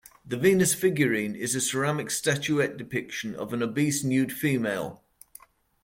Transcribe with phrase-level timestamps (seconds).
[0.25, 5.03] The Venus figurine is a ceramic statuette depiction of an obese, nude female.